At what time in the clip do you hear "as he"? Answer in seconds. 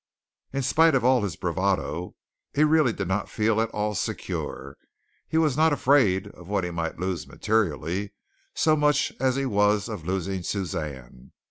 9.19-9.45